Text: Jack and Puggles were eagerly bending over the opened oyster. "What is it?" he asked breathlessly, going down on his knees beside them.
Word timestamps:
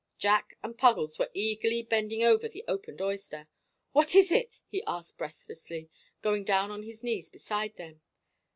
Jack 0.17 0.57
and 0.63 0.75
Puggles 0.79 1.19
were 1.19 1.29
eagerly 1.31 1.83
bending 1.83 2.23
over 2.23 2.47
the 2.49 2.63
opened 2.67 3.03
oyster. 3.03 3.47
"What 3.91 4.15
is 4.15 4.31
it?" 4.31 4.59
he 4.67 4.83
asked 4.87 5.19
breathlessly, 5.19 5.91
going 6.23 6.43
down 6.43 6.71
on 6.71 6.81
his 6.81 7.03
knees 7.03 7.29
beside 7.29 7.75
them. 7.75 8.01